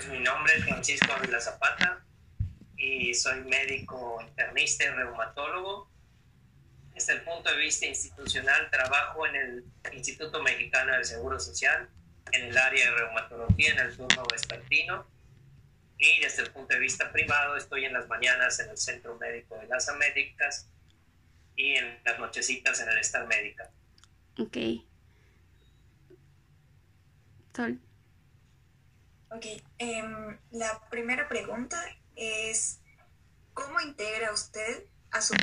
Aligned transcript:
Pues 0.00 0.12
mi 0.12 0.20
nombre 0.20 0.54
es 0.56 0.64
Francisco 0.64 1.12
Ávila 1.12 1.38
Zapata 1.38 2.02
y 2.74 3.12
soy 3.12 3.44
médico 3.44 4.18
internista 4.26 4.84
y 4.84 4.88
reumatólogo. 4.88 5.90
Desde 6.94 7.12
el 7.12 7.20
punto 7.20 7.50
de 7.50 7.58
vista 7.58 7.84
institucional, 7.84 8.70
trabajo 8.70 9.26
en 9.26 9.36
el 9.36 9.64
Instituto 9.92 10.42
Mexicano 10.42 10.94
del 10.94 11.04
Seguro 11.04 11.38
Social, 11.38 11.90
en 12.32 12.44
el 12.46 12.56
área 12.56 12.82
de 12.82 12.96
reumatología, 12.96 13.72
en 13.72 13.78
el 13.80 13.94
turno 13.94 14.24
vespertino. 14.32 15.06
Y 15.98 16.20
desde 16.20 16.44
el 16.44 16.50
punto 16.50 16.72
de 16.72 16.80
vista 16.80 17.12
privado, 17.12 17.58
estoy 17.58 17.84
en 17.84 17.92
las 17.92 18.08
mañanas 18.08 18.58
en 18.60 18.70
el 18.70 18.78
Centro 18.78 19.18
Médico 19.18 19.58
de 19.58 19.66
las 19.66 19.86
Américas 19.90 20.66
y 21.56 21.72
en 21.74 22.00
las 22.06 22.18
nochecitas 22.18 22.80
en 22.80 22.88
el 22.88 22.96
Star 23.00 23.26
Médica. 23.26 23.70
Ok. 24.38 24.56
Sol. 27.54 27.78
Ok, 29.32 29.46
em, 29.78 30.38
la 30.50 30.88
primera 30.90 31.28
pregunta 31.28 31.80
es, 32.16 32.80
¿cómo 33.54 33.80
integra 33.80 34.32
usted 34.32 34.86
a 35.12 35.22
su 35.22 35.34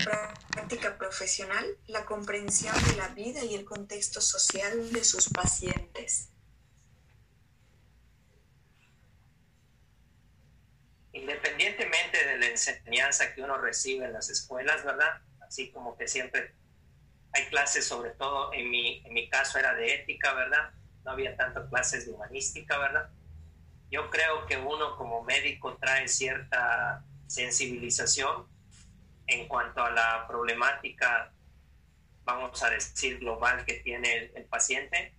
práctica 0.52 0.98
profesional 0.98 1.66
la 1.88 2.04
comprensión 2.06 2.76
de 2.90 2.98
la 2.98 3.08
vida 3.10 3.46
y 3.46 3.56
el 3.56 3.64
contexto 3.64 4.20
social 4.20 4.92
de 4.92 5.04
sus 5.06 5.30
pacientes? 5.30 6.32
Independientemente 11.14 12.26
de 12.26 12.38
la 12.40 12.48
enseñanza 12.48 13.34
que 13.34 13.42
uno 13.42 13.58
recibe 13.58 14.06
en 14.06 14.14
las 14.14 14.30
escuelas, 14.30 14.84
¿verdad? 14.84 15.22
Así 15.40 15.72
como 15.72 15.98
que 15.98 16.10
siempre 16.10 16.54
hay 17.32 17.48
clases, 17.48 17.86
sobre 17.86 18.12
todo 18.12 18.52
en 18.52 18.70
mi, 18.70 19.02
en 19.06 19.14
mi 19.14 19.30
caso 19.30 19.58
era 19.58 19.74
de 19.76 19.96
ética, 19.96 20.34
¿verdad? 20.34 20.72
No 21.06 21.12
había 21.12 21.38
tantas 21.38 21.70
clases 21.70 22.06
de 22.06 22.12
humanística, 22.12 22.78
¿verdad? 22.78 23.10
Yo 23.90 24.10
creo 24.10 24.46
que 24.46 24.58
uno 24.58 24.96
como 24.98 25.24
médico 25.24 25.78
trae 25.78 26.08
cierta 26.08 27.04
sensibilización 27.28 28.48
en 29.28 29.48
cuanto 29.48 29.84
a 29.84 29.92
la 29.92 30.26
problemática, 30.28 31.32
vamos 32.24 32.62
a 32.64 32.70
decir, 32.70 33.20
global 33.20 33.66
que 33.66 33.76
tiene 33.76 34.32
el, 34.36 34.46
paciente 34.46 35.14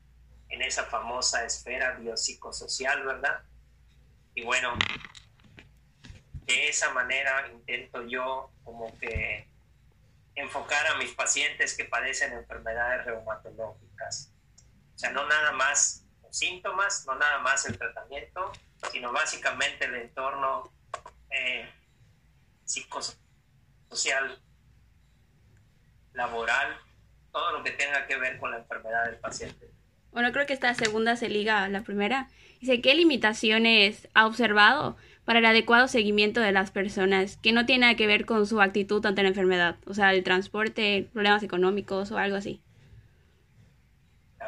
en 0.48 0.62
esa 0.62 0.84
famosa 0.84 1.44
esfera 1.44 1.92
biopsicosocial, 1.92 3.04
¿verdad? 3.04 3.42
Y 4.34 4.42
bueno, 4.44 4.74
de 6.46 6.68
esa 6.68 6.92
manera 6.92 7.48
intento 7.52 8.06
yo 8.06 8.50
como 8.64 8.98
que 8.98 9.46
enfocar 10.34 10.86
a 10.86 10.96
mis 10.96 11.12
pacientes 11.12 11.76
que 11.76 11.84
padecen 11.84 12.32
enfermedades 12.32 13.04
reumatológicas. 13.04 14.32
O 14.94 14.98
sea, 14.98 15.10
no 15.10 15.26
nada 15.26 15.52
más 15.52 16.07
síntomas, 16.30 17.04
no 17.06 17.14
nada 17.14 17.38
más 17.38 17.66
el 17.66 17.78
tratamiento, 17.78 18.52
sino 18.92 19.12
básicamente 19.12 19.84
el 19.86 19.94
entorno 19.94 20.72
eh, 21.30 21.68
psicosocial, 22.64 24.38
laboral, 26.12 26.76
todo 27.32 27.52
lo 27.52 27.64
que 27.64 27.70
tenga 27.72 28.06
que 28.06 28.16
ver 28.16 28.38
con 28.38 28.50
la 28.50 28.58
enfermedad 28.58 29.06
del 29.06 29.16
paciente. 29.16 29.70
Bueno, 30.10 30.32
creo 30.32 30.46
que 30.46 30.52
esta 30.52 30.74
segunda 30.74 31.16
se 31.16 31.28
liga 31.28 31.64
a 31.64 31.68
la 31.68 31.82
primera. 31.82 32.28
Dice, 32.60 32.80
¿qué 32.80 32.94
limitaciones 32.94 34.08
ha 34.14 34.26
observado 34.26 34.96
para 35.24 35.38
el 35.38 35.46
adecuado 35.46 35.86
seguimiento 35.86 36.40
de 36.40 36.52
las 36.52 36.70
personas 36.70 37.36
que 37.36 37.52
no 37.52 37.66
tiene 37.66 37.82
nada 37.82 37.96
que 37.96 38.06
ver 38.06 38.24
con 38.24 38.46
su 38.46 38.60
actitud 38.60 39.04
ante 39.04 39.22
la 39.22 39.28
enfermedad? 39.28 39.76
O 39.86 39.94
sea, 39.94 40.12
el 40.12 40.24
transporte, 40.24 41.08
problemas 41.12 41.42
económicos 41.42 42.10
o 42.10 42.18
algo 42.18 42.36
así. 42.36 42.62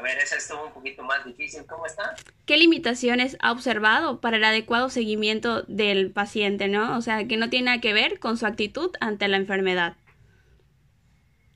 A 0.01 0.03
ver, 0.03 0.17
esa 0.17 0.37
estuvo 0.37 0.65
un 0.65 0.73
poquito 0.73 1.03
más 1.03 1.23
difícil. 1.27 1.67
¿Cómo 1.67 1.84
está? 1.84 2.17
¿Qué 2.47 2.56
limitaciones 2.56 3.37
ha 3.41 3.53
observado 3.53 4.23
para 4.23 4.39
el 4.39 4.45
adecuado 4.45 4.89
seguimiento 4.89 5.61
del 5.65 6.11
paciente, 6.11 6.69
no? 6.69 6.97
O 6.97 7.03
sea, 7.03 7.29
que 7.29 7.37
no 7.37 7.51
tiene 7.51 7.67
nada 7.67 7.83
que 7.83 7.93
ver 7.93 8.19
con 8.19 8.39
su 8.39 8.47
actitud 8.47 8.97
ante 9.01 9.28
la 9.28 9.37
enfermedad. 9.37 9.98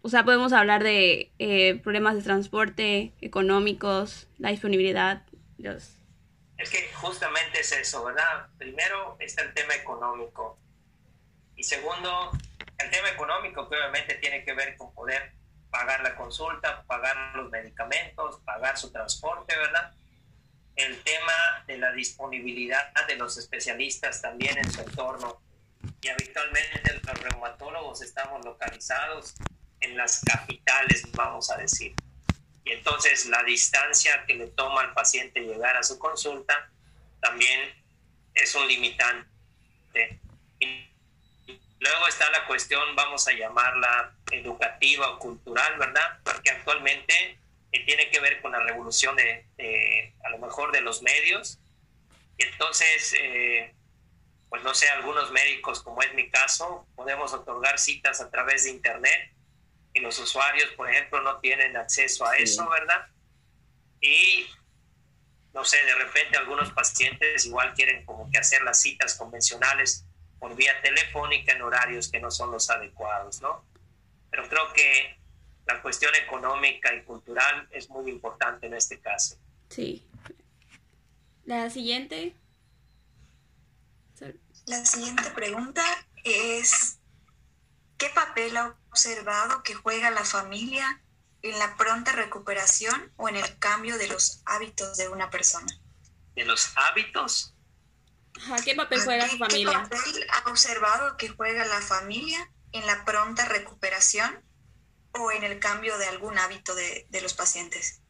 O 0.03 0.11
sea, 0.11 0.27
podemos 0.27 0.53
hablar 0.53 0.85
de 0.85 1.33
eh, 1.39 1.81
problemas 1.83 2.17
de 2.17 2.23
transporte, 2.23 3.15
económicos, 3.23 4.29
la 4.37 4.51
disponibilidad. 4.51 5.23
Los... 5.57 5.97
Es 6.59 6.69
que 6.69 6.93
justamente 6.93 7.61
es 7.61 7.73
eso, 7.73 8.05
¿verdad? 8.05 8.49
Primero 8.59 9.17
está 9.21 9.41
el 9.41 9.55
tema 9.55 9.75
económico. 9.75 10.59
Y 11.57 11.63
segundo, 11.63 12.31
el 12.77 12.91
tema 12.91 13.09
económico 13.09 13.71
que 13.71 13.77
obviamente 13.77 14.17
tiene 14.17 14.45
que 14.45 14.53
ver 14.53 14.77
con 14.77 14.93
poder 14.93 15.33
pagar 15.75 16.05
la 16.05 16.15
consulta, 16.15 16.85
pagar 16.87 17.35
los 17.35 17.51
medicamentos, 17.51 18.41
pagar 18.45 18.79
su 18.79 18.93
transporte, 18.93 19.57
¿verdad? 19.57 19.93
El 20.77 21.03
tema 21.03 21.65
de 21.67 21.79
la 21.79 21.91
disponibilidad 21.91 22.95
de 23.09 23.17
los 23.17 23.37
especialistas 23.39 24.23
también 24.23 24.57
en 24.57 24.71
su 24.71 24.83
entorno. 24.83 25.43
Y 26.01 26.09
habitualmente 26.09 27.01
los 27.03 27.21
reumatólogos 27.21 28.03
estamos 28.03 28.45
localizados 28.45 29.35
en 29.81 29.97
las 29.97 30.21
capitales, 30.21 31.11
vamos 31.11 31.51
a 31.51 31.57
decir. 31.57 31.93
Y 32.65 32.71
entonces 32.71 33.27
la 33.27 33.43
distancia 33.43 34.25
que 34.27 34.35
le 34.35 34.47
toma 34.47 34.83
al 34.83 34.95
paciente 34.95 35.41
llegar 35.41 35.77
a 35.77 35.83
su 35.83 35.99
consulta 35.99 36.71
también 37.21 37.61
es 38.33 38.55
un 38.55 38.69
limitante. 38.69 40.21
Luego 41.85 42.09
está 42.09 42.31
la 42.31 42.47
cuestión, 42.47 42.97
vamos 42.97 43.29
a 43.29 43.33
llamarla 43.33 44.15
educativa 44.31 45.11
o 45.11 45.19
cultural, 45.19 45.79
¿verdad? 45.79 46.19
Porque 46.25 46.49
actualmente 46.51 47.39
eh, 47.73 47.85
tiene 47.85 48.09
que 48.09 48.21
ver 48.21 48.41
con 48.41 48.53
la 48.53 48.61
revolución 48.61 49.15
de, 49.17 50.15
a 50.25 50.31
lo 50.31 50.39
mejor, 50.39 50.73
de 50.73 50.81
los 50.81 51.03
medios. 51.03 51.59
Y 52.39 52.45
entonces, 52.45 53.15
eh, 53.19 53.75
pues 54.49 54.63
no 54.63 54.75
sé, 54.75 54.89
algunos 54.89 55.31
médicos, 55.31 55.83
como 55.83 56.01
es 56.01 56.15
mi 56.15 56.31
caso, 56.31 56.87
podemos 56.97 57.35
otorgar 57.35 57.79
citas 57.79 58.23
a 58.23 58.31
través 58.31 58.65
de 58.65 58.71
Internet 58.71 59.35
y 59.93 60.01
los 60.01 60.19
usuarios, 60.19 60.71
por 60.79 60.89
ejemplo, 60.89 61.21
no 61.21 61.39
tienen 61.41 61.77
acceso 61.77 62.25
a 62.25 62.39
eso, 62.39 62.67
¿verdad? 62.71 63.09
Y 64.01 64.47
no 65.53 65.67
sé, 65.67 65.85
de 65.85 65.95
repente 65.97 66.39
algunos 66.39 66.73
pacientes 66.73 67.45
igual 67.45 67.75
quieren 67.75 68.07
como 68.07 68.31
que 68.31 68.39
hacer 68.39 68.63
las 68.63 68.81
citas 68.81 69.17
convencionales 69.17 70.07
por 70.39 70.55
vía 70.55 70.81
telefónica 70.83 71.53
en 71.53 71.63
horarios 71.63 72.09
que 72.09 72.21
no 72.21 72.31
son 72.31 72.51
los 72.51 72.71
adecuados, 72.71 73.41
¿no? 73.41 73.65
Pero 74.31 74.49
creo 74.49 74.73
que 74.73 75.19
la 75.67 75.81
cuestión 75.81 76.15
económica 76.15 76.95
y 76.95 77.03
cultural 77.03 77.69
es 77.71 77.89
muy 77.89 78.11
importante 78.11 78.67
en 78.67 78.75
este 78.75 79.01
caso. 79.01 79.37
Sí. 79.71 80.07
La 81.45 81.71
siguiente. 81.71 82.35
La 84.67 84.85
siguiente 84.87 85.31
pregunta 85.31 85.85
es, 86.25 86.99
¿qué 87.99 88.09
papel 88.11 88.57
ha 88.57 88.75
observado 88.91 89.63
que 89.63 89.75
juega 89.75 90.11
la 90.11 90.25
familia 90.25 91.03
en 91.43 91.59
la 91.59 91.77
pronta 91.77 92.13
recuperación 92.13 93.13
o 93.17 93.29
en 93.29 93.37
el 93.37 93.59
cambio 93.59 93.99
de 93.99 94.09
los 94.09 94.41
hábitos 94.47 94.97
de 94.97 95.09
una 95.09 95.29
persona? 95.29 95.67
¿De 96.35 96.45
los 96.45 96.73
hábitos? 96.77 97.54
¿Qué 98.65 98.75
papel 98.75 99.01
juega 99.01 99.29
su 99.29 99.39
familia? 99.39 99.87
¿Qué 99.91 99.97
papel 99.97 100.27
ha 100.31 100.51
observado 100.51 101.17
que 101.17 101.29
juega 101.29 101.65
la 101.65 101.81
familia 101.81 102.51
en 102.73 102.87
la 102.87 103.05
pronta 103.05 103.45
recuperación 103.45 104.45
o 105.13 105.31
en 105.31 105.45
el 105.45 105.59
cambio 105.61 105.97
de 105.99 106.07
algún 106.07 106.39
hábito 106.39 106.75
de, 106.75 107.07
de 107.09 107.21
los 107.21 107.35
pacientes? 107.35 108.03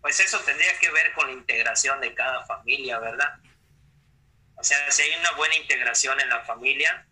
Pues 0.00 0.18
eso 0.18 0.40
tendría 0.40 0.78
que 0.78 0.90
ver 0.90 1.12
con 1.14 1.26
la 1.26 1.32
integración 1.32 2.00
de 2.00 2.14
cada 2.14 2.44
familia, 2.46 2.98
¿verdad? 2.98 3.38
O 4.56 4.64
sea, 4.64 4.90
si 4.90 5.02
hay 5.02 5.18
una 5.18 5.32
buena 5.32 5.56
integración 5.56 6.20
en 6.20 6.28
la 6.28 6.44
familia, 6.44 7.06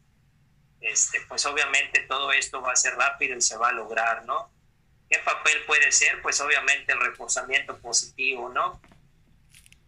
este, 0.80 1.20
pues 1.22 1.44
obviamente 1.46 2.00
todo 2.00 2.32
esto 2.32 2.60
va 2.60 2.72
a 2.72 2.76
ser 2.76 2.94
rápido 2.94 3.36
y 3.36 3.42
se 3.42 3.56
va 3.56 3.70
a 3.70 3.72
lograr, 3.72 4.24
¿no? 4.24 4.52
¿Qué 5.08 5.18
papel 5.18 5.64
puede 5.66 5.90
ser? 5.90 6.20
Pues 6.22 6.40
obviamente 6.40 6.92
el 6.92 7.00
reforzamiento 7.00 7.78
positivo, 7.78 8.48
¿no? 8.50 8.80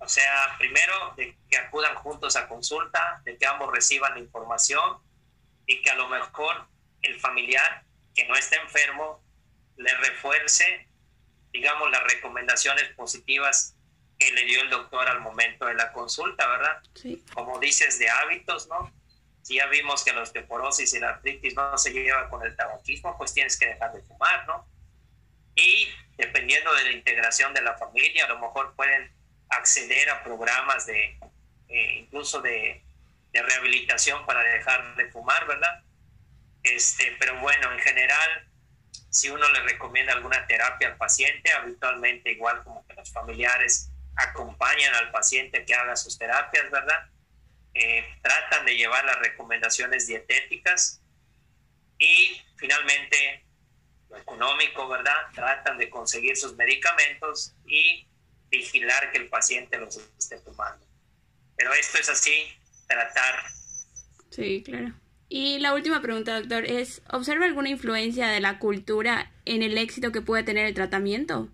O 0.01 0.09
sea, 0.09 0.57
primero, 0.59 1.15
de 1.17 1.37
que 1.49 1.59
acudan 1.59 1.95
juntos 1.97 2.35
a 2.37 2.49
consulta, 2.49 3.21
de 3.25 3.37
que 3.37 3.47
ambos 3.47 3.71
reciban 3.71 4.15
la 4.15 4.21
información 4.21 4.99
y 5.67 5.83
que 5.83 5.91
a 5.91 5.95
lo 5.95 6.09
mejor 6.09 6.67
el 7.03 7.21
familiar 7.21 7.85
que 8.15 8.27
no 8.27 8.35
está 8.35 8.57
enfermo 8.57 9.23
le 9.77 9.95
refuerce, 9.99 10.89
digamos, 11.53 11.91
las 11.91 12.03
recomendaciones 12.05 12.89
positivas 12.95 13.77
que 14.19 14.33
le 14.33 14.45
dio 14.45 14.63
el 14.63 14.71
doctor 14.71 15.07
al 15.09 15.21
momento 15.21 15.67
de 15.67 15.75
la 15.75 15.93
consulta, 15.93 16.47
¿verdad? 16.47 16.83
Sí. 16.95 17.23
Como 17.35 17.59
dices, 17.59 17.99
de 17.99 18.09
hábitos, 18.09 18.69
¿no? 18.69 18.93
Si 19.43 19.57
ya 19.57 19.67
vimos 19.67 20.03
que 20.03 20.13
la 20.13 20.23
osteoporosis 20.23 20.95
y 20.95 21.01
la 21.01 21.11
artritis 21.11 21.55
no 21.55 21.77
se 21.77 21.93
lleva 21.93 22.29
con 22.29 22.43
el 22.43 22.57
tabaquismo, 22.57 23.17
pues 23.19 23.35
tienes 23.35 23.59
que 23.59 23.67
dejar 23.67 23.93
de 23.93 24.03
fumar, 24.03 24.47
¿no? 24.47 24.67
Y 25.55 25.89
dependiendo 26.17 26.73
de 26.75 26.85
la 26.85 26.93
integración 26.93 27.53
de 27.53 27.63
la 27.63 27.77
familia, 27.77 28.25
a 28.25 28.29
lo 28.29 28.39
mejor 28.39 28.75
pueden 28.75 29.11
acceder 29.51 30.09
a 30.11 30.23
programas 30.23 30.87
de 30.87 31.19
eh, 31.71 31.99
incluso 32.01 32.41
de, 32.43 32.83
rehabilitación 33.33 34.27
para 34.27 34.43
dejar 34.43 34.97
de 34.97 35.09
fumar, 35.13 35.47
¿verdad? 35.47 35.85
Este, 36.65 37.17
pero 37.21 37.39
bueno, 37.39 37.73
en 37.73 37.79
general, 37.79 38.49
si 39.09 39.31
uno 39.31 39.49
le 39.51 39.61
recomienda 39.61 40.13
alguna 40.13 40.49
terapia 40.49 40.89
al 40.89 40.97
paciente, 40.97 41.53
habitualmente 41.53 42.33
igual 42.33 42.65
como 42.65 42.85
que 42.89 42.95
los 42.95 43.13
familiares 43.13 43.89
acompañan 44.17 44.93
al 44.97 45.13
paciente 45.13 45.65
que 45.65 45.75
haga 45.75 45.95
sus 45.95 46.19
terapias, 46.19 46.69
¿verdad? 46.73 47.09
Eh, 47.73 48.05
tratan 48.21 48.67
de 48.67 48.77
llevar 48.77 49.05
las 49.05 49.21
recomendaciones 49.21 50.09
dietéticas 50.09 51.01
y 51.99 52.43
finalmente 52.57 53.45
lo 54.09 54.17
económico, 54.17 54.89
¿verdad? 54.89 55.29
Tratan 55.37 55.79
de 55.79 55.89
conseguir 55.89 56.37
sus 56.37 56.57
medicamentos 56.57 57.55
y 57.65 58.09
vigilar 58.51 59.13
que 59.13 59.19
el 59.19 59.29
paciente 59.29 59.79
los 59.79 59.97
esté 60.19 60.39
tomando. 60.39 60.87
Pero 61.57 61.73
esto 61.75 61.99
es 61.99 62.09
así, 62.09 62.53
tratar. 62.87 63.45
Sí, 64.31 64.63
claro. 64.65 64.95
Y 65.29 65.61
la 65.61 65.75
última 65.75 66.03
pregunta, 66.03 66.41
doctor, 66.41 66.65
es, 66.65 67.03
¿observa 67.09 67.45
alguna 67.45 67.69
influencia 67.69 68.29
de 68.29 68.41
la 68.41 68.59
cultura 68.59 69.33
en 69.45 69.63
el 69.63 69.79
éxito 69.79 70.11
que 70.11 70.23
puede 70.23 70.43
tener 70.43 70.67
el 70.67 70.75
tratamiento? 70.75 71.49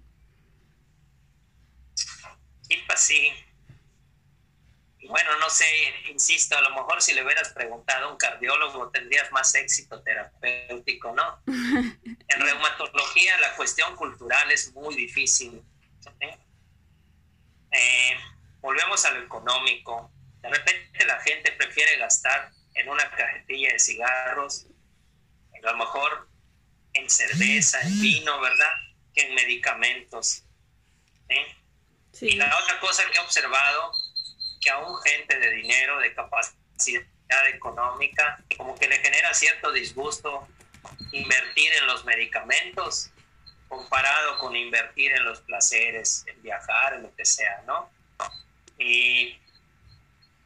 Sí, 1.94 2.76
sí. 2.96 3.32
Bueno, 5.08 5.30
no 5.38 5.50
sé, 5.50 5.66
insisto, 6.10 6.56
a 6.56 6.62
lo 6.62 6.70
mejor 6.70 7.02
si 7.02 7.14
le 7.14 7.22
hubieras 7.22 7.50
preguntado 7.50 8.06
a 8.06 8.12
un 8.12 8.16
cardiólogo 8.16 8.88
tendrías 8.90 9.30
más 9.30 9.54
éxito 9.54 10.02
terapéutico, 10.02 11.14
¿no? 11.14 11.42
en 11.46 12.40
reumatología 12.40 13.38
la 13.40 13.54
cuestión 13.56 13.94
cultural 13.94 14.50
es 14.50 14.72
muy 14.74 14.96
difícil. 14.96 15.62
Eh, 16.20 16.38
volvemos 18.60 19.04
a 19.04 19.10
lo 19.10 19.22
económico. 19.22 20.10
De 20.40 20.48
repente 20.48 21.04
la 21.04 21.20
gente 21.20 21.52
prefiere 21.52 21.96
gastar 21.98 22.50
en 22.74 22.88
una 22.88 23.10
cajetilla 23.10 23.72
de 23.72 23.78
cigarros, 23.78 24.66
a 25.54 25.72
lo 25.72 25.78
mejor 25.78 26.28
en 26.92 27.10
cerveza, 27.10 27.80
en 27.82 28.00
vino, 28.00 28.40
¿verdad? 28.40 28.72
Que 29.14 29.22
en 29.22 29.34
medicamentos. 29.34 30.44
¿eh? 31.28 31.56
Y 32.20 32.36
la 32.36 32.56
otra 32.58 32.80
cosa 32.80 33.04
que 33.10 33.18
he 33.18 33.20
observado, 33.20 33.92
que 34.60 34.70
aún 34.70 34.96
gente 35.02 35.38
de 35.38 35.50
dinero, 35.52 35.98
de 35.98 36.14
capacidad 36.14 37.48
económica, 37.48 38.38
como 38.56 38.74
que 38.76 38.88
le 38.88 38.98
genera 38.98 39.34
cierto 39.34 39.72
disgusto 39.72 40.46
invertir 41.12 41.72
en 41.74 41.86
los 41.86 42.04
medicamentos 42.04 43.10
comparado 43.68 44.38
con 44.38 44.54
invertir 44.56 45.12
en 45.12 45.24
los 45.24 45.40
placeres, 45.40 46.24
en 46.26 46.42
viajar, 46.42 46.94
en 46.94 47.02
lo 47.02 47.14
que 47.14 47.24
sea, 47.24 47.62
¿no? 47.66 47.90
Y 48.78 49.38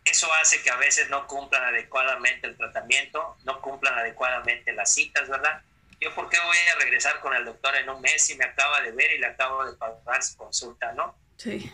eso 0.05 0.32
hace 0.34 0.62
que 0.62 0.70
a 0.70 0.76
veces 0.76 1.11
no 1.11 1.26
cumplan 1.26 1.62
adecuadamente 1.64 2.46
el 2.46 2.56
tratamiento, 2.56 3.37
no 3.44 3.61
cumplan 3.61 3.99
adecuadamente 3.99 4.72
las 4.72 4.93
citas, 4.94 5.28
¿verdad? 5.28 5.62
Yo, 6.00 6.14
¿por 6.14 6.31
qué 6.31 6.38
voy 6.40 6.56
a 6.75 6.78
regresar 6.78 7.20
con 7.20 7.34
el 7.34 7.44
doctor 7.44 7.76
en 7.76 7.88
un 7.90 8.00
mes 8.00 8.25
si 8.25 8.34
me 8.37 8.44
acaba 8.44 8.81
de 8.81 8.93
ver 8.93 9.12
y 9.12 9.19
le 9.19 9.26
acabo 9.26 9.66
de 9.66 9.76
pagar 9.76 10.23
su 10.23 10.37
consulta, 10.37 10.93
¿no? 10.93 11.14
Sí. 11.37 11.70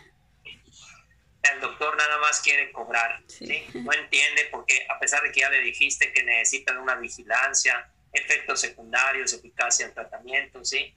El 1.43 1.61
doctor 1.61 1.97
nada 1.97 2.19
más 2.19 2.41
quiere 2.41 2.73
cobrar, 2.73 3.23
sí. 3.29 3.69
No 3.75 3.93
entiende 3.93 4.49
porque 4.51 4.85
a 4.91 4.99
pesar 4.99 5.23
de 5.23 5.31
que 5.31 5.41
ya 5.41 5.51
le 5.51 5.61
dijiste 5.61 6.13
que 6.13 6.25
necesitan 6.25 6.79
una 6.79 6.97
vigilancia, 6.97 7.89
efectos 8.13 8.61
secundarios, 8.61 9.33
eficacia 9.33 9.87
del 9.87 9.95
tratamiento, 9.95 10.65
¿sí? 10.65 10.93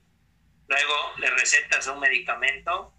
Luego 0.69 1.13
le 1.17 1.31
recetas 1.31 1.87
un 1.87 1.99
medicamento 1.99 2.93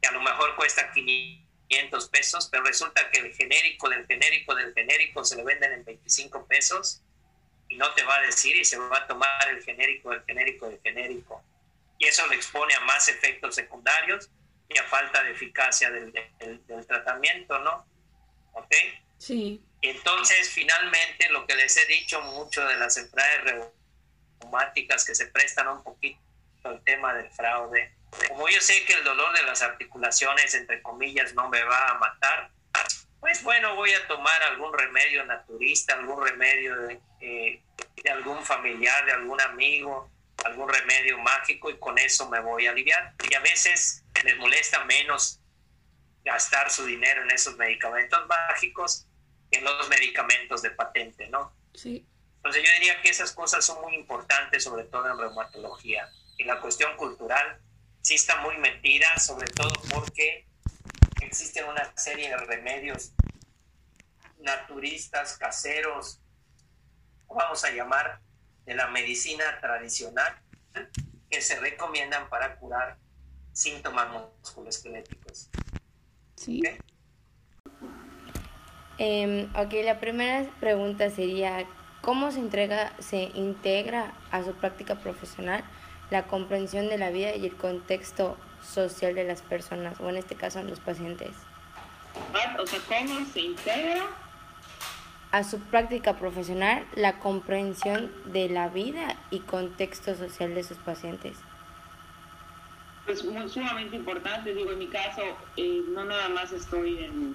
que 0.00 0.08
a 0.08 0.12
lo 0.12 0.20
mejor 0.20 0.56
cuesta 0.56 0.90
500 0.90 2.08
pesos, 2.08 2.48
pero 2.50 2.64
resulta 2.64 3.08
que 3.10 3.20
el 3.20 3.32
genérico 3.34 3.88
del 3.88 4.04
genérico 4.04 4.52
del 4.56 4.74
genérico 4.74 5.24
se 5.24 5.36
le 5.36 5.44
venden 5.44 5.72
en 5.74 5.84
25 5.84 6.44
pesos 6.48 7.00
y 7.68 7.76
no 7.76 7.94
te 7.94 8.02
va 8.02 8.16
a 8.16 8.22
decir 8.22 8.56
y 8.56 8.64
se 8.64 8.76
va 8.78 8.98
a 8.98 9.06
tomar 9.06 9.48
el 9.48 9.62
genérico 9.62 10.10
del 10.10 10.24
genérico 10.24 10.68
del 10.68 10.80
genérico. 10.82 11.44
Y 11.98 12.06
eso 12.06 12.26
le 12.26 12.34
expone 12.34 12.74
a 12.74 12.80
más 12.80 13.06
efectos 13.06 13.54
secundarios 13.54 14.28
y 14.68 14.76
a 14.76 14.82
falta 14.82 15.22
de 15.22 15.30
eficacia 15.30 15.88
del, 15.88 16.12
del, 16.66 16.86
tratamiento, 16.88 17.60
¿no? 17.60 17.86
¿Ok? 18.54 18.74
Sí. 19.18 19.62
Y 19.80 19.88
entonces, 19.88 20.50
finalmente, 20.50 21.28
lo 21.28 21.46
que 21.46 21.54
les 21.54 21.76
he 21.76 21.86
dicho 21.86 22.20
mucho 22.22 22.66
de 22.66 22.76
las 22.76 22.96
enfermedades 22.96 23.70
reumáticas 24.40 25.04
que 25.04 25.14
se 25.14 25.28
prestan 25.28 25.68
un 25.68 25.84
poquito 25.84 26.20
al 26.64 26.82
tema 26.84 27.14
del 27.14 27.30
fraude, 27.30 27.94
como 28.28 28.48
yo 28.48 28.60
sé 28.60 28.84
que 28.84 28.94
el 28.94 29.04
dolor 29.04 29.34
de 29.34 29.42
las 29.44 29.62
articulaciones, 29.62 30.54
entre 30.54 30.82
comillas, 30.82 31.34
no 31.34 31.48
me 31.48 31.62
va 31.64 31.88
a 31.88 31.98
matar, 31.98 32.50
pues 33.20 33.42
bueno, 33.42 33.74
voy 33.76 33.92
a 33.92 34.06
tomar 34.06 34.42
algún 34.44 34.76
remedio 34.76 35.24
naturista, 35.24 35.94
algún 35.94 36.24
remedio 36.26 36.76
de, 36.82 37.00
eh, 37.20 37.62
de 38.02 38.10
algún 38.10 38.44
familiar, 38.44 39.06
de 39.06 39.12
algún 39.12 39.40
amigo, 39.40 40.10
algún 40.44 40.68
remedio 40.68 41.18
mágico 41.18 41.70
y 41.70 41.78
con 41.78 41.98
eso 41.98 42.28
me 42.28 42.40
voy 42.40 42.66
a 42.66 42.72
aliviar. 42.72 43.14
Y 43.30 43.34
a 43.34 43.40
veces 43.40 44.04
les 44.24 44.36
molesta 44.36 44.84
menos 44.84 45.40
gastar 46.24 46.70
su 46.70 46.84
dinero 46.84 47.22
en 47.22 47.30
esos 47.30 47.56
medicamentos 47.56 48.26
mágicos 48.26 49.06
que 49.50 49.58
en 49.58 49.64
los 49.64 49.88
medicamentos 49.88 50.62
de 50.62 50.70
patente, 50.70 51.28
¿no? 51.28 51.54
Sí. 51.74 52.06
Entonces 52.36 52.64
yo 52.64 52.72
diría 52.72 53.00
que 53.02 53.10
esas 53.10 53.32
cosas 53.32 53.64
son 53.64 53.80
muy 53.82 53.94
importantes, 53.94 54.64
sobre 54.64 54.84
todo 54.84 55.10
en 55.10 55.18
reumatología. 55.18 56.10
Y 56.42 56.44
la 56.44 56.60
cuestión 56.60 56.96
cultural 56.96 57.60
sí 58.00 58.14
está 58.14 58.40
muy 58.40 58.56
metida, 58.58 59.16
sobre 59.18 59.46
todo 59.46 59.70
porque 59.94 60.44
existen 61.20 61.68
una 61.68 61.96
serie 61.96 62.30
de 62.30 62.36
remedios 62.36 63.12
naturistas, 64.40 65.38
caseros, 65.38 66.20
vamos 67.28 67.64
a 67.64 67.70
llamar, 67.70 68.20
de 68.64 68.74
la 68.74 68.88
medicina 68.88 69.44
tradicional 69.60 70.36
que 71.30 71.40
se 71.40 71.60
recomiendan 71.60 72.28
para 72.28 72.56
curar 72.56 72.98
síntomas 73.52 74.08
musculoesqueléticos. 74.10 75.48
Sí. 76.34 76.60
Em, 78.98 79.48
ok, 79.54 79.72
la 79.84 80.00
primera 80.00 80.50
pregunta 80.58 81.08
sería, 81.10 81.68
¿cómo 82.00 82.32
se, 82.32 82.40
entrega, 82.40 82.92
se 83.00 83.30
integra 83.34 84.12
a 84.32 84.42
su 84.42 84.54
práctica 84.54 84.96
profesional 84.96 85.64
la 86.12 86.24
comprensión 86.24 86.88
de 86.88 86.98
la 86.98 87.10
vida 87.10 87.34
y 87.34 87.46
el 87.46 87.56
contexto 87.56 88.36
social 88.62 89.14
de 89.14 89.24
las 89.24 89.40
personas, 89.40 89.98
o 89.98 90.10
en 90.10 90.16
este 90.16 90.34
caso 90.34 90.62
los 90.62 90.78
pacientes? 90.78 91.30
O 92.58 92.66
sea, 92.66 92.80
¿cómo 92.86 93.24
se 93.32 93.40
integra 93.40 94.04
a 95.30 95.42
su 95.42 95.58
práctica 95.58 96.18
profesional 96.18 96.84
la 96.94 97.18
comprensión 97.18 98.12
de 98.26 98.50
la 98.50 98.68
vida 98.68 99.16
y 99.30 99.40
contexto 99.40 100.14
social 100.14 100.54
de 100.54 100.62
sus 100.62 100.76
pacientes? 100.76 101.38
Pues 103.06 103.24
muy, 103.24 103.48
sumamente 103.48 103.96
importante, 103.96 104.54
digo, 104.54 104.70
en 104.70 104.80
mi 104.80 104.88
caso, 104.88 105.22
eh, 105.56 105.82
no 105.88 106.04
nada 106.04 106.28
más 106.28 106.52
estoy 106.52 107.04
en, 107.04 107.34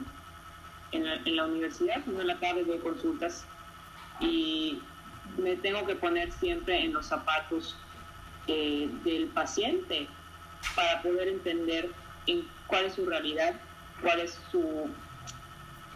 en, 0.92 1.36
la, 1.36 1.46
universidad, 1.46 2.06
sino 2.06 2.22
en 2.22 2.28
la 2.28 2.40
tarde 2.40 2.64
doy 2.64 2.78
consultas 2.78 3.44
y 4.20 4.80
me 5.40 5.56
tengo 5.56 5.84
que 5.88 5.96
poner 5.96 6.32
siempre 6.32 6.86
en 6.86 6.94
los 6.94 7.08
zapatos 7.08 7.76
eh, 8.48 8.90
del 9.04 9.28
paciente 9.28 10.08
para 10.76 11.02
poder 11.02 11.28
entender 11.28 11.92
en 12.28 12.48
cuál 12.68 12.86
es 12.86 12.94
su 12.94 13.06
realidad, 13.06 13.54
cuál 14.02 14.20
es 14.20 14.40
su... 14.52 14.90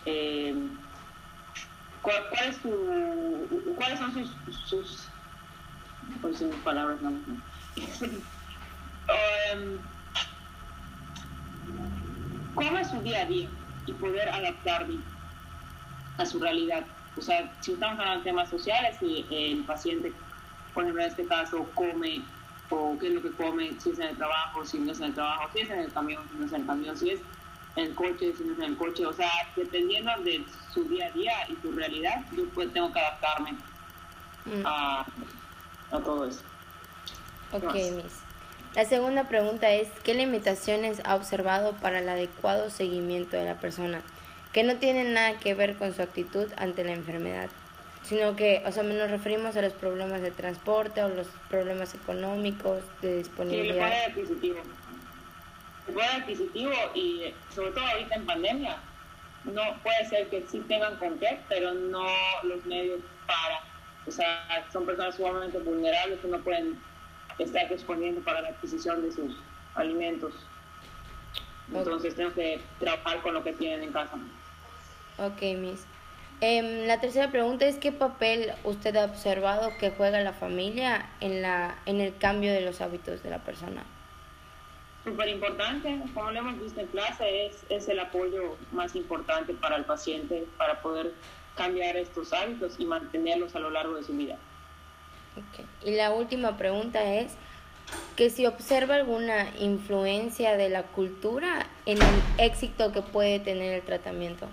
Eh, 0.05 0.55
¿Cuál, 2.01 2.23
es 2.47 2.55
su, 2.57 3.75
¿Cuáles 3.75 3.99
son 3.99 4.11
sus, 4.11 4.31
sus 4.65 5.07
decir 6.23 6.49
palabras 6.63 7.01
no, 7.01 7.09
um, 7.11 7.19
¿Cómo 12.55 12.77
es 12.77 12.89
su 12.89 13.01
día 13.01 13.21
a 13.21 13.25
día? 13.25 13.47
Y 13.87 13.93
poder 13.93 14.29
adaptarme 14.29 14.97
a 16.17 16.25
su 16.25 16.39
realidad. 16.39 16.83
O 17.17 17.21
sea, 17.21 17.51
si 17.61 17.73
estamos 17.73 17.99
hablando 17.99 18.23
de 18.23 18.29
temas 18.29 18.49
sociales, 18.49 18.97
si 18.99 19.25
el 19.31 19.63
paciente, 19.63 20.11
por 20.73 20.83
ejemplo, 20.83 21.03
en 21.03 21.09
este 21.09 21.25
caso, 21.25 21.65
come 21.73 22.21
o 22.71 22.97
qué 22.99 23.07
es 23.07 23.13
lo 23.13 23.21
que 23.21 23.31
come, 23.31 23.71
si 23.79 23.91
es 23.91 23.99
en 23.99 24.09
el 24.09 24.17
trabajo, 24.17 24.65
si 24.65 24.79
no 24.79 24.91
es 24.91 24.99
en 24.99 25.07
el 25.07 25.13
trabajo, 25.13 25.49
si 25.53 25.61
es 25.61 25.69
en 25.69 25.79
el 25.79 25.91
camión, 25.91 26.23
si 26.31 26.37
no 26.37 26.45
es 26.45 26.53
en 26.53 26.61
el 26.61 26.67
camión, 26.67 26.97
si 26.97 27.09
es 27.09 27.19
en 27.75 27.85
el 27.85 27.95
coche, 27.95 28.33
si 28.37 28.43
no 28.43 28.53
es 28.53 28.59
en 28.59 28.65
el 28.65 28.77
coche, 28.77 29.05
o 29.05 29.13
sea, 29.13 29.31
dependiendo 29.55 30.11
de 30.23 30.43
su 30.73 30.83
día 30.85 31.07
a 31.07 31.11
día 31.11 31.33
y 31.49 31.55
su 31.61 31.71
realidad, 31.71 32.25
yo 32.35 32.45
pues 32.49 32.71
tengo 32.73 32.91
que 32.91 32.99
adaptarme 32.99 33.51
mm. 34.45 34.65
a, 34.65 35.05
a, 35.91 35.99
todo 35.99 36.25
eso. 36.25 36.41
Ok, 37.51 37.73
Miss. 37.73 38.21
La 38.75 38.85
segunda 38.85 39.25
pregunta 39.25 39.69
es, 39.71 39.89
¿qué 40.03 40.13
limitaciones 40.13 41.01
ha 41.03 41.15
observado 41.15 41.73
para 41.73 41.99
el 41.99 42.07
adecuado 42.07 42.69
seguimiento 42.69 43.35
de 43.35 43.45
la 43.45 43.59
persona? 43.59 44.01
Que 44.53 44.63
no 44.63 44.77
tienen 44.77 45.13
nada 45.13 45.37
que 45.39 45.53
ver 45.53 45.75
con 45.75 45.93
su 45.93 46.01
actitud 46.01 46.47
ante 46.55 46.85
la 46.85 46.93
enfermedad, 46.93 47.49
sino 48.03 48.35
que, 48.35 48.63
o 48.65 48.71
sea, 48.71 48.83
nos 48.83 49.09
referimos 49.09 49.55
a 49.55 49.61
los 49.61 49.73
problemas 49.73 50.21
de 50.21 50.31
transporte 50.31 51.03
o 51.03 51.09
los 51.09 51.27
problemas 51.49 51.93
económicos, 51.93 52.83
de 53.01 53.17
disponibilidad. 53.17 53.91
Sí, 54.15 54.53
poder 55.93 56.09
adquisitivo 56.21 56.71
y 56.93 57.33
sobre 57.53 57.71
todo 57.71 57.85
ahorita 57.85 58.15
en 58.15 58.25
pandemia, 58.25 58.77
no 59.43 59.61
puede 59.83 60.05
ser 60.05 60.27
que 60.29 60.45
sí 60.47 60.59
tengan 60.67 60.97
con 60.97 61.17
qué, 61.19 61.39
pero 61.49 61.73
no 61.73 62.05
los 62.43 62.65
medios 62.65 63.01
para. 63.27 63.61
O 64.07 64.11
sea, 64.11 64.67
son 64.71 64.85
personas 64.85 65.15
sumamente 65.15 65.59
vulnerables 65.59 66.19
que 66.19 66.27
no 66.27 66.39
pueden 66.39 66.79
estar 67.37 67.69
respondiendo 67.69 68.21
para 68.21 68.41
la 68.41 68.49
adquisición 68.49 69.01
de 69.03 69.11
sus 69.11 69.35
alimentos. 69.75 70.33
Entonces 71.73 72.15
tenemos 72.15 72.35
que 72.35 72.61
trabajar 72.79 73.21
con 73.21 73.33
lo 73.33 73.43
que 73.43 73.53
tienen 73.53 73.83
en 73.83 73.91
casa. 73.91 74.17
Ok, 75.17 75.41
Miss. 75.57 75.85
Em, 76.43 76.87
la 76.87 76.99
tercera 76.99 77.29
pregunta 77.29 77.67
es 77.67 77.77
qué 77.77 77.91
papel 77.91 78.51
usted 78.63 78.95
ha 78.95 79.05
observado 79.05 79.69
que 79.79 79.91
juega 79.91 80.19
la 80.21 80.33
familia 80.33 81.07
en, 81.19 81.43
la, 81.43 81.77
en 81.85 82.01
el 82.01 82.17
cambio 82.17 82.51
de 82.51 82.61
los 82.61 82.81
hábitos 82.81 83.21
de 83.21 83.29
la 83.29 83.37
persona. 83.37 83.83
Súper 85.03 85.29
importante, 85.29 86.01
como 86.15 86.31
lo 86.31 86.39
hemos 86.39 86.59
visto 86.59 86.79
en 86.79 86.87
clase, 86.87 87.45
es, 87.45 87.63
es 87.69 87.87
el 87.89 87.99
apoyo 87.99 88.57
más 88.71 88.95
importante 88.95 89.53
para 89.53 89.75
el 89.75 89.85
paciente 89.85 90.47
para 90.57 90.81
poder 90.81 91.13
cambiar 91.55 91.95
estos 91.95 92.33
hábitos 92.33 92.73
y 92.79 92.85
mantenerlos 92.85 93.55
a 93.55 93.59
lo 93.59 93.69
largo 93.69 93.95
de 93.95 94.03
su 94.03 94.13
vida. 94.13 94.37
Okay. 95.51 95.65
Y 95.85 95.95
la 95.95 96.11
última 96.11 96.57
pregunta 96.57 97.03
es 97.03 97.33
que 98.15 98.31
si 98.31 98.47
observa 98.47 98.95
alguna 98.95 99.47
influencia 99.59 100.57
de 100.57 100.69
la 100.69 100.83
cultura 100.83 101.67
en 101.85 102.01
el 102.01 102.21
éxito 102.39 102.91
que 102.91 103.03
puede 103.03 103.39
tener 103.39 103.73
el 103.73 103.81
tratamiento 103.83 104.47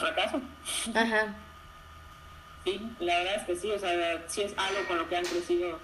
fracaso. 0.00 0.40
Ajá. 0.94 1.34
Sí, 2.64 2.80
la 2.98 3.18
verdad 3.18 3.36
es 3.36 3.42
que 3.44 3.56
sí, 3.56 3.70
o 3.70 3.78
sea, 3.78 4.22
sí 4.26 4.42
es 4.42 4.52
algo 4.58 4.86
con 4.86 4.98
lo 4.98 5.08
que 5.08 5.16
han 5.16 5.24
crecido 5.24 5.78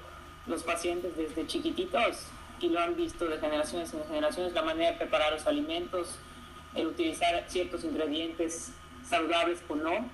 los 0.47 0.63
pacientes 0.63 1.17
desde 1.17 1.47
chiquititos 1.47 2.27
y 2.61 2.69
lo 2.69 2.81
han 2.81 2.97
visto 2.97 3.27
de 3.27 3.39
generaciones 3.39 3.93
en 3.93 4.05
generaciones, 4.05 4.53
la 4.53 4.63
manera 4.63 4.93
de 4.93 4.97
preparar 4.97 5.33
los 5.33 5.47
alimentos, 5.47 6.19
el 6.75 6.87
utilizar 6.87 7.45
ciertos 7.49 7.85
ingredientes 7.85 8.73
saludables 9.09 9.63
o 9.69 9.75
no, 9.75 10.09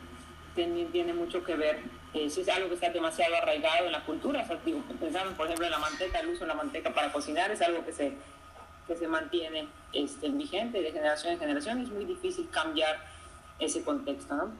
tiene, 0.54 0.84
tiene 0.86 1.12
mucho 1.12 1.42
que 1.44 1.54
ver. 1.54 1.80
Eh, 2.14 2.28
si 2.28 2.42
es 2.42 2.48
algo 2.48 2.68
que 2.68 2.74
está 2.74 2.90
demasiado 2.90 3.34
arraigado 3.36 3.86
en 3.86 3.92
la 3.92 4.04
cultura, 4.04 4.42
o 4.42 4.46
sea, 4.46 4.58
digo, 4.64 4.82
por 5.36 5.46
ejemplo 5.46 5.64
en 5.64 5.72
la 5.72 5.78
manteca, 5.78 6.20
el 6.20 6.28
uso 6.28 6.40
de 6.40 6.48
la 6.48 6.54
manteca 6.54 6.92
para 6.92 7.10
cocinar 7.10 7.50
es 7.50 7.62
algo 7.62 7.84
que 7.84 7.92
se, 7.92 8.12
que 8.86 8.96
se 8.96 9.08
mantiene 9.08 9.66
este, 9.94 10.28
vigente 10.28 10.82
de 10.82 10.92
generación 10.92 11.32
en 11.32 11.38
generación, 11.38 11.80
es 11.80 11.88
muy 11.88 12.04
difícil 12.04 12.48
cambiar 12.50 13.02
ese 13.64 13.82
contexto, 13.82 14.34
¿no? 14.34 14.50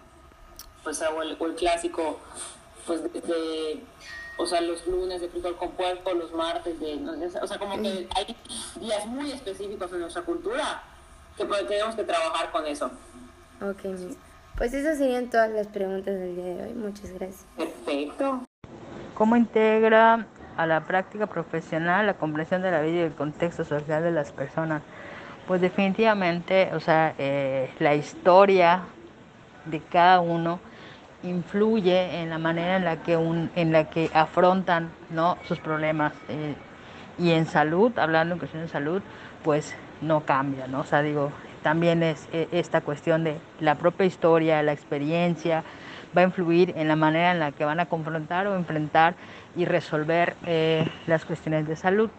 Pues 0.84 1.00
o 1.02 1.22
el, 1.22 1.36
el 1.40 1.54
clásico, 1.54 2.18
pues 2.86 3.02
de, 3.12 3.82
o 4.36 4.46
sea, 4.46 4.60
los 4.60 4.86
lunes 4.86 5.20
de 5.20 5.28
frijol 5.28 5.56
con 5.56 5.72
puerco, 5.72 6.12
los 6.14 6.32
martes 6.32 6.78
de, 6.80 7.00
o 7.40 7.46
sea, 7.46 7.58
como 7.58 7.80
que 7.80 8.08
hay 8.16 8.36
días 8.80 9.06
muy 9.06 9.30
específicos 9.30 9.92
en 9.92 10.00
nuestra 10.00 10.22
cultura 10.22 10.82
que 11.36 11.44
pues, 11.44 11.66
tenemos 11.66 11.94
que 11.94 12.04
trabajar 12.04 12.50
con 12.50 12.66
eso. 12.66 12.90
Ok, 13.60 13.82
pues 14.56 14.74
esas 14.74 14.98
serían 14.98 15.30
todas 15.30 15.50
las 15.50 15.66
preguntas 15.68 16.14
del 16.14 16.36
día 16.36 16.44
de 16.44 16.62
hoy. 16.64 16.74
Muchas 16.74 17.10
gracias. 17.12 17.46
Perfecto. 17.56 18.42
¿Cómo 19.14 19.36
integra 19.36 20.26
a 20.56 20.66
la 20.66 20.86
práctica 20.86 21.26
profesional 21.26 22.06
la 22.06 22.14
comprensión 22.14 22.62
de 22.62 22.70
la 22.70 22.82
vida 22.82 22.96
y 22.96 23.00
el 23.00 23.14
contexto 23.14 23.64
social 23.64 24.02
de 24.02 24.10
las 24.10 24.32
personas? 24.32 24.82
Pues 25.46 25.60
definitivamente, 25.60 26.70
o 26.74 26.80
sea, 26.80 27.14
eh, 27.18 27.70
la 27.78 27.94
historia 27.94 28.82
de 29.64 29.80
cada 29.80 30.20
uno 30.20 30.60
influye 31.22 32.20
en 32.20 32.30
la 32.30 32.38
manera 32.38 32.76
en 32.76 32.84
la 32.84 33.02
que, 33.02 33.16
un, 33.16 33.50
en 33.56 33.72
la 33.72 33.90
que 33.90 34.10
afrontan 34.14 34.90
¿no? 35.10 35.38
sus 35.46 35.58
problemas. 35.58 36.12
Eh, 36.28 36.54
y 37.18 37.32
en 37.32 37.46
salud, 37.46 37.96
hablando 37.98 38.34
en 38.34 38.38
cuestión 38.38 38.62
de 38.62 38.68
salud, 38.68 39.02
pues 39.42 39.74
no 40.00 40.22
cambia, 40.22 40.66
¿no? 40.66 40.80
O 40.80 40.84
sea, 40.84 41.02
digo, 41.02 41.30
también 41.62 42.02
es 42.02 42.28
e, 42.32 42.48
esta 42.52 42.80
cuestión 42.80 43.24
de 43.24 43.38
la 43.60 43.74
propia 43.76 44.06
historia, 44.06 44.62
la 44.62 44.72
experiencia, 44.72 45.62
va 46.16 46.22
a 46.22 46.24
influir 46.24 46.72
en 46.76 46.88
la 46.88 46.96
manera 46.96 47.32
en 47.32 47.40
la 47.40 47.52
que 47.52 47.64
van 47.64 47.80
a 47.80 47.86
confrontar 47.86 48.46
o 48.46 48.56
enfrentar 48.56 49.14
y 49.56 49.64
resolver 49.64 50.36
eh, 50.46 50.86
las 51.06 51.24
cuestiones 51.24 51.66
de 51.66 51.76
salud. 51.76 52.10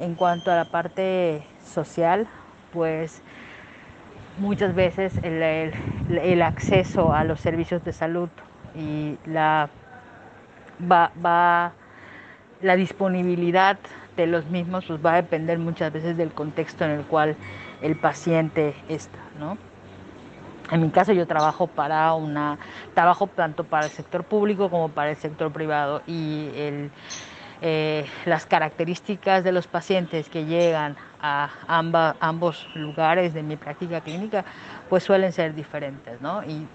En 0.00 0.14
cuanto 0.14 0.50
a 0.50 0.56
la 0.56 0.66
parte 0.66 1.42
social, 1.66 2.26
pues 2.72 3.22
muchas 4.38 4.74
veces 4.74 5.12
el, 5.22 6.42
acceso 6.42 7.12
a 7.12 7.24
los 7.24 7.40
servicios 7.40 7.84
de 7.84 7.92
salud 7.92 8.28
y 8.74 9.16
la, 9.26 9.68
va, 10.90 11.72
la 12.62 12.76
disponibilidad 12.76 13.78
de 14.16 14.26
los 14.26 14.46
mismos 14.46 14.86
pues 14.86 15.04
va 15.04 15.14
a 15.14 15.16
depender 15.16 15.58
muchas 15.58 15.92
veces 15.92 16.16
del 16.16 16.32
contexto 16.32 16.84
en 16.84 16.92
el 16.92 17.04
cual 17.04 17.36
el 17.82 17.96
paciente 17.96 18.74
está, 18.88 19.18
¿no? 19.38 19.58
En 20.70 20.82
mi 20.82 20.90
caso 20.90 21.12
yo 21.12 21.26
trabajo 21.26 21.68
para 21.68 22.12
una, 22.14 22.58
trabajo 22.94 23.28
tanto 23.28 23.62
para 23.64 23.86
el 23.86 23.92
sector 23.92 24.24
público 24.24 24.68
como 24.68 24.88
para 24.88 25.10
el 25.10 25.16
sector 25.16 25.52
privado 25.52 26.02
y 26.08 26.50
el, 26.56 26.90
eh, 27.62 28.04
las 28.24 28.46
características 28.46 29.44
de 29.44 29.52
los 29.52 29.68
pacientes 29.68 30.28
que 30.28 30.44
llegan 30.44 30.96
a 31.20 31.50
ambos 32.20 32.68
lugares 32.74 33.34
de 33.34 33.42
mi 33.42 33.56
práctica 33.56 34.00
clínica, 34.00 34.44
pues 34.88 35.04
suelen 35.04 35.32
ser 35.32 35.54
diferentes, 35.54 36.20
¿no? 36.20 36.42
Y, 36.44 36.66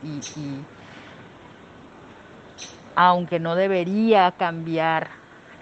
aunque 2.96 3.40
no 3.40 3.56
debería 3.56 4.32
cambiar 4.32 5.08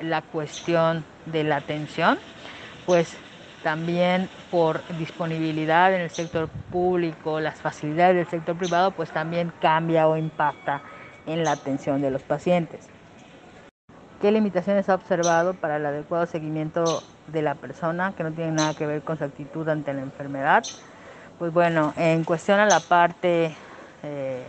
la 0.01 0.21
cuestión 0.21 1.05
de 1.25 1.43
la 1.43 1.57
atención, 1.57 2.17
pues 2.86 3.17
también 3.63 4.29
por 4.50 4.81
disponibilidad 4.98 5.93
en 5.93 6.01
el 6.01 6.09
sector 6.09 6.50
público, 6.71 7.39
las 7.39 7.62
facilidades 7.62 8.15
del 8.15 8.27
sector 8.27 8.55
privado, 8.55 8.91
pues 8.91 9.12
también 9.12 9.51
cambia 9.62 10.07
o 10.07 10.17
impacta 10.17 10.81
en 11.27 11.43
la 11.45 11.51
atención 11.51 12.01
de 12.01 12.09
los 12.09 12.24
pacientes. 12.24 12.89
¿Qué 14.22 14.32
limitaciones 14.34 14.90
ha 14.90 14.96
observado 14.96 15.54
para 15.54 15.78
el 15.78 15.86
adecuado 15.86 16.26
seguimiento 16.26 17.02
de 17.28 17.42
la 17.42 17.56
persona 17.56 18.14
que 18.18 18.24
no 18.24 18.32
tiene 18.32 18.52
nada 18.52 18.74
que 18.74 18.86
ver 18.86 19.02
con 19.02 19.18
su 19.18 19.24
actitud 19.24 19.68
ante 19.70 19.94
la 19.94 20.02
enfermedad? 20.02 20.66
Pues 21.38 21.54
bueno, 21.54 21.94
en 21.96 22.26
cuestión 22.26 22.60
a 22.60 22.66
la 22.66 22.82
parte, 22.82 23.56
eh, 24.04 24.44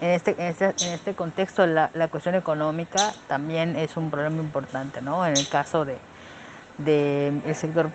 este, 0.00 0.32
en, 0.32 0.46
este, 0.48 0.64
en, 0.64 0.92
este, 0.92 1.14
contexto 1.14 1.64
la, 1.68 1.90
la, 1.94 2.08
cuestión 2.08 2.34
económica 2.34 3.12
también 3.28 3.76
es 3.76 3.96
un 3.96 4.10
problema 4.10 4.42
importante, 4.42 5.00
¿no? 5.00 5.24
En 5.24 5.36
el 5.36 5.48
caso 5.48 5.84
del 5.84 5.98
de, 6.78 7.28
el 7.46 7.54
sector 7.54 7.90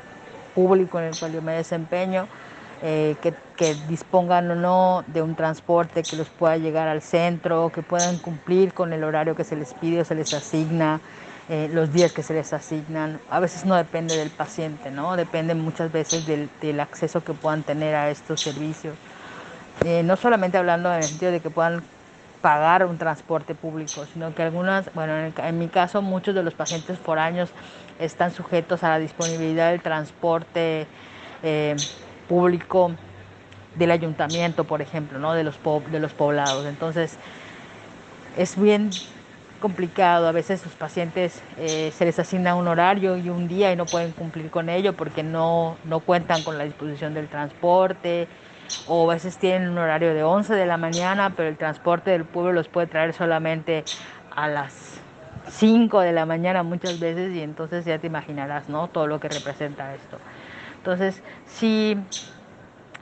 público 0.56 0.98
en 0.98 1.06
el 1.06 1.20
cual 1.20 1.34
yo 1.34 1.42
me 1.42 1.54
desempeño, 1.54 2.30
eh, 2.82 3.16
que, 3.22 3.34
que, 3.56 3.76
dispongan 3.88 4.52
o 4.52 4.56
no 4.56 5.04
de 5.08 5.22
un 5.22 5.36
transporte 5.36 6.04
que 6.04 6.16
los 6.16 6.30
pueda 6.30 6.58
llegar 6.58 6.88
al 6.88 7.02
centro, 7.02 7.72
que 7.74 7.82
puedan 7.82 8.18
cumplir 8.18 8.74
con 8.74 8.94
el 8.94 9.04
horario 9.04 9.36
que 9.36 9.44
se 9.44 9.56
les 9.56 9.74
pide 9.74 10.02
o 10.02 10.06
se 10.06 10.16
les 10.16 10.34
asigna, 10.34 11.02
eh, 11.50 11.70
los 11.74 11.92
días 11.92 12.12
que 12.12 12.24
se 12.24 12.34
les 12.34 12.54
asignan. 12.54 13.20
A 13.30 13.40
veces 13.40 13.66
no 13.66 13.76
depende 13.76 14.16
del 14.16 14.30
paciente, 14.30 14.92
¿no? 14.92 15.16
Depende 15.16 15.56
muchas 15.56 15.92
veces 15.92 16.28
del, 16.28 16.50
del 16.62 16.80
acceso 16.80 17.24
que 17.24 17.34
puedan 17.34 17.64
tener 17.64 17.96
a 17.96 18.10
estos 18.10 18.42
servicios. 18.42 18.96
Eh, 19.86 20.04
no 20.04 20.16
solamente 20.16 20.58
hablando 20.58 20.90
en 20.92 20.98
el 20.98 21.04
sentido 21.04 21.32
de 21.32 21.40
que 21.40 21.50
puedan 21.50 21.84
pagar 22.42 22.86
un 22.86 22.98
transporte 22.98 23.56
público, 23.56 24.06
sino 24.14 24.36
que 24.36 24.44
algunas, 24.44 24.94
bueno, 24.94 25.18
en, 25.18 25.34
en 25.36 25.58
mi 25.58 25.68
caso 25.68 26.02
muchos 26.02 26.36
de 26.36 26.44
los 26.44 26.54
pacientes 26.54 27.00
foráneos 27.00 27.50
están 28.00 28.32
sujetos 28.32 28.84
a 28.84 28.90
la 28.90 29.00
disponibilidad 29.00 29.72
del 29.72 29.82
transporte 29.82 30.88
eh, 31.44 31.76
público 32.28 32.92
del 33.76 33.92
ayuntamiento, 33.92 34.64
por 34.64 34.82
ejemplo, 34.82 35.20
¿no? 35.20 35.34
de, 35.34 35.44
los 35.44 35.60
de 35.92 36.00
los 36.00 36.14
poblados. 36.14 36.66
Entonces, 36.66 37.18
es 38.38 38.60
bien 38.60 38.92
complicado. 39.60 40.28
A 40.28 40.32
veces 40.32 40.62
sus 40.62 40.74
pacientes 40.74 41.42
eh, 41.58 41.92
se 41.94 42.06
les 42.06 42.18
asigna 42.20 42.56
un 42.56 42.68
horario 42.68 43.18
y 43.18 43.30
un 43.30 43.48
día 43.48 43.72
y 43.72 43.76
no 43.76 43.86
pueden 43.86 44.12
cumplir 44.12 44.50
con 44.50 44.70
ello 44.70 44.94
porque 44.94 45.24
no, 45.24 45.78
no 45.84 46.00
cuentan 46.00 46.44
con 46.44 46.58
la 46.58 46.64
disposición 46.64 47.14
del 47.14 47.28
transporte. 47.28 48.28
O 48.90 49.10
a 49.10 49.16
veces 49.16 49.38
tienen 49.38 49.70
un 49.70 49.78
horario 49.78 50.14
de 50.14 50.24
11 50.24 50.54
de 50.54 50.66
la 50.66 50.78
mañana, 50.78 51.34
pero 51.36 51.50
el 51.50 51.58
transporte 51.58 52.12
del 52.12 52.24
pueblo 52.24 52.54
los 52.54 52.70
puede 52.70 52.88
traer 52.88 53.14
solamente 53.14 53.84
a 54.34 54.48
las 54.48 55.02
5 55.50 56.00
de 56.02 56.14
la 56.14 56.26
mañana 56.26 56.64
muchas 56.64 57.00
veces 57.00 57.36
y 57.36 57.42
entonces 57.42 57.84
ya 57.84 58.00
te 58.00 58.08
imaginarás, 58.08 58.70
¿no? 58.70 58.88
Todo 58.88 59.08
lo 59.08 59.20
que 59.20 59.28
representa 59.28 59.94
esto. 59.94 60.20
Entonces, 60.78 61.22
sí, 61.46 61.98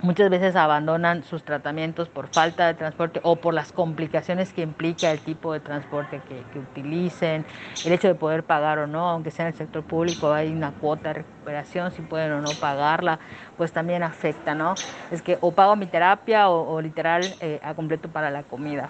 muchas 0.01 0.29
veces 0.29 0.55
abandonan 0.55 1.24
sus 1.24 1.44
tratamientos 1.44 2.10
por 2.10 2.27
falta 2.27 2.67
de 2.67 2.74
transporte 2.75 3.20
o 3.24 3.36
por 3.36 3.53
las 3.53 3.72
complicaciones 3.72 4.53
que 4.53 4.62
implica 4.62 5.12
el 5.12 5.20
tipo 5.20 5.51
de 5.53 5.60
transporte 5.60 6.20
que, 6.27 6.60
utilicen, 6.60 7.46
el 7.84 7.91
hecho 7.91 8.08
de 8.08 8.15
poder 8.15 8.44
pagar 8.44 8.79
o 8.79 8.88
no, 8.88 9.10
aunque 9.10 9.32
sea 9.32 9.46
en 9.46 9.53
el 9.53 9.58
sector 9.58 9.84
público 9.84 10.32
hay 10.32 10.51
una 10.51 10.72
cuota 10.72 11.10
de 11.10 11.13
recuperación, 11.15 11.91
si 11.91 12.01
pueden 12.01 12.32
o 12.32 12.41
no 12.41 12.53
pagarla, 12.53 13.20
pues 13.58 13.72
también 13.72 14.03
afecta, 14.03 14.53
¿no? 14.53 14.77
Es 15.12 15.22
que 15.22 15.38
o 15.41 15.51
pago 15.51 15.75
mi 15.75 15.86
terapia 15.88 16.50
o, 16.50 16.82
literal 16.82 17.36
eh, 17.39 17.60
a 17.63 17.74
completo 17.74 18.08
para 18.10 18.29
la 18.29 18.44
comida. 18.44 18.89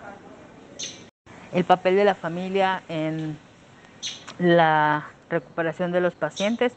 El 1.54 1.63
papel 1.63 1.96
de 1.96 2.04
la 2.04 2.15
familia 2.15 2.82
en 2.89 3.38
la 4.39 5.06
recuperación 5.30 5.92
de 5.92 6.01
los 6.01 6.13
pacientes 6.13 6.74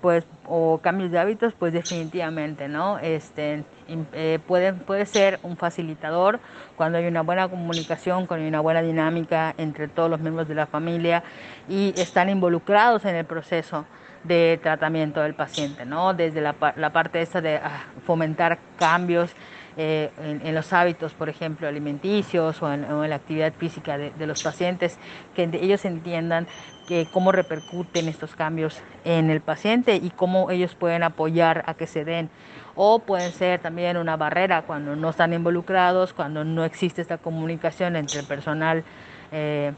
pues 0.00 0.24
o 0.46 0.78
cambios 0.82 1.10
de 1.10 1.18
hábitos 1.18 1.54
pues 1.58 1.72
definitivamente 1.72 2.68
no 2.68 2.98
este 2.98 3.64
eh, 4.12 4.38
puede, 4.46 4.72
puede 4.72 5.06
ser 5.06 5.40
un 5.42 5.56
facilitador 5.56 6.40
cuando 6.76 6.98
hay 6.98 7.06
una 7.06 7.22
buena 7.22 7.48
comunicación 7.48 8.26
hay 8.30 8.48
una 8.48 8.60
buena 8.60 8.82
dinámica 8.82 9.54
entre 9.58 9.88
todos 9.88 10.10
los 10.10 10.20
miembros 10.20 10.48
de 10.48 10.54
la 10.54 10.66
familia 10.66 11.22
y 11.68 11.92
están 11.96 12.28
involucrados 12.28 13.04
en 13.04 13.16
el 13.16 13.24
proceso 13.24 13.84
de 14.24 14.58
tratamiento 14.62 15.20
del 15.20 15.34
paciente, 15.34 15.84
¿no? 15.84 16.12
Desde 16.14 16.40
la, 16.40 16.54
la 16.76 16.90
parte 16.90 17.22
esta 17.22 17.40
de 17.40 17.56
ah, 17.56 17.84
fomentar 18.04 18.58
cambios 18.78 19.30
eh, 19.80 20.10
en, 20.18 20.56
los 20.56 20.72
hábitos, 20.72 21.14
por 21.14 21.28
ejemplo, 21.28 21.68
alimenticios 21.68 22.60
o 22.64 22.72
en, 22.72 23.08
la 23.08 23.14
actividad 23.14 23.52
física 23.52 23.96
de, 23.96 24.26
los 24.26 24.42
pacientes, 24.42 24.98
que 25.36 25.48
ellos 25.52 25.84
entiendan 25.84 26.48
que 26.88 27.06
cómo 27.12 27.30
repercuten 27.30 28.08
estos 28.08 28.34
cambios 28.34 28.82
en 29.04 29.30
el 29.30 29.40
paciente 29.40 29.94
y 29.94 30.10
cómo 30.10 30.50
ellos 30.50 30.74
pueden 30.74 31.04
apoyar 31.04 31.62
a 31.66 31.74
que 31.74 31.86
se 31.86 32.04
den. 32.04 32.28
O 32.74 32.98
pueden 32.98 33.30
ser 33.30 33.60
también 33.60 33.96
una 33.96 34.16
barrera 34.16 34.62
cuando 34.62 34.96
no 34.96 35.10
están 35.10 35.32
involucrados, 35.32 36.12
cuando 36.12 36.42
no 36.42 36.64
existe 36.64 37.00
esta 37.00 37.18
comunicación 37.18 37.94
entre 37.94 38.18
el 38.18 38.26
personal 38.26 38.82
eh, 39.30 39.72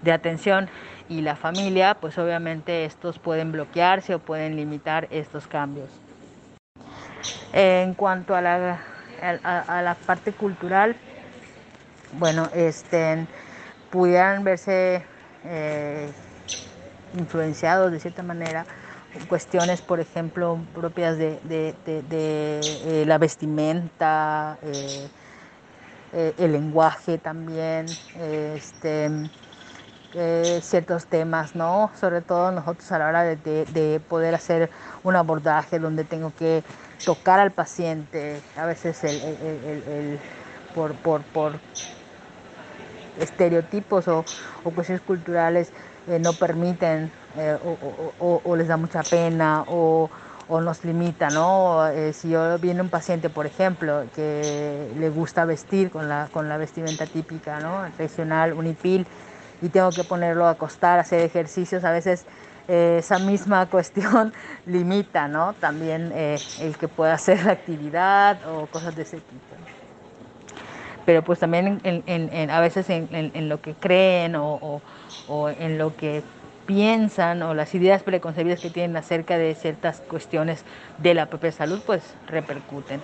de 0.00 0.12
atención 0.12 0.70
y 1.10 1.20
la 1.20 1.36
familia, 1.36 1.98
pues 2.00 2.16
obviamente 2.16 2.86
estos 2.86 3.18
pueden 3.18 3.52
bloquearse 3.52 4.14
o 4.14 4.20
pueden 4.20 4.56
limitar 4.56 5.06
estos 5.10 5.46
cambios. 5.46 5.90
En 7.52 7.92
cuanto 7.92 8.34
a 8.34 8.40
la 8.40 8.80
a, 9.22 9.82
la 9.82 9.94
parte 9.94 10.32
cultural, 10.32 10.96
bueno, 12.18 12.48
este, 12.54 13.26
pudieran 13.90 14.44
verse 14.44 15.04
eh, 15.44 16.10
influenciados 17.16 17.92
de 17.92 18.00
cierta 18.00 18.22
manera 18.22 18.66
cuestiones, 19.28 19.82
por 19.82 20.00
ejemplo, 20.00 20.58
propias 20.74 21.18
de, 21.18 21.38
eh, 21.86 23.04
la 23.06 23.18
vestimenta, 23.18 24.56
eh, 24.62 25.08
el 26.38 26.52
lenguaje 26.52 27.18
también, 27.18 27.86
este, 28.18 29.10
ciertos 30.62 31.06
temas, 31.06 31.54
¿no? 31.54 31.90
Sobre 31.98 32.22
todo 32.22 32.52
nosotros 32.52 32.90
a 32.90 32.98
la 32.98 33.08
hora 33.08 33.22
de, 33.24 34.00
poder 34.08 34.34
hacer 34.34 34.70
un 35.02 35.14
abordaje 35.16 35.78
donde 35.78 36.04
tengo 36.04 36.32
que 36.38 36.62
tocar 37.04 37.40
al 37.40 37.52
paciente, 37.52 38.40
a 38.56 38.66
veces 38.66 39.02
el, 39.04 40.18
por, 40.74 40.94
por, 40.94 41.52
estereotipos 43.18 44.08
o, 44.08 44.24
cuestiones 44.74 45.02
culturales 45.02 45.72
eh, 46.08 46.18
no 46.18 46.32
permiten 46.32 47.10
eh, 47.36 47.58
o, 48.18 48.56
les 48.56 48.68
da 48.68 48.76
mucha 48.76 49.02
pena 49.02 49.64
o, 49.68 50.10
nos 50.48 50.84
limita, 50.84 51.30
¿no? 51.30 51.88
Eh, 51.88 52.12
si 52.12 52.28
yo 52.28 52.58
viene 52.58 52.82
un 52.82 52.90
paciente, 52.90 53.30
por 53.30 53.46
ejemplo, 53.46 54.04
que 54.14 54.92
le 54.98 55.08
gusta 55.08 55.46
vestir 55.46 55.90
con 55.90 56.10
la, 56.10 56.28
con 56.30 56.46
la 56.46 56.58
vestimenta 56.58 57.06
típica, 57.06 57.58
¿no? 57.60 57.86
Regional, 57.96 58.52
unipil, 58.52 59.06
y 59.62 59.70
tengo 59.70 59.88
que 59.92 60.04
ponerlo 60.04 60.44
a 60.44 60.50
acostar, 60.50 60.98
hacer 60.98 61.20
ejercicios, 61.20 61.84
a 61.84 61.90
veces 61.90 62.26
eh, 62.72 62.96
esa 62.98 63.18
misma 63.18 63.66
cuestión 63.70 64.32
limita 64.64 65.28
¿no? 65.28 65.52
también 65.54 66.10
eh, 66.14 66.40
el 66.58 66.78
que 66.78 66.88
pueda 66.88 67.12
hacer 67.12 67.44
la 67.44 67.52
actividad 67.52 68.40
o 68.48 68.66
cosas 68.66 68.96
de 68.96 69.02
ese 69.02 69.18
tipo. 69.20 69.56
Pero 71.04 71.22
pues 71.22 71.38
también 71.38 71.80
a 72.50 72.60
veces 72.60 72.88
en, 72.88 73.48
lo 73.48 73.60
que 73.60 73.74
creen 73.74 74.36
o, 74.36 74.80
en 75.58 75.76
lo 75.76 75.94
que 75.96 76.22
piensan 76.64 77.42
o 77.42 77.54
las 77.54 77.74
ideas 77.74 78.02
preconcebidas 78.04 78.60
que 78.60 78.70
tienen 78.70 78.96
acerca 78.96 79.36
de 79.36 79.54
ciertas 79.54 80.00
cuestiones 80.08 80.64
de 80.98 81.12
la 81.12 81.26
propia 81.26 81.52
salud, 81.52 81.80
pues 81.84 82.14
repercuten. 82.26 83.02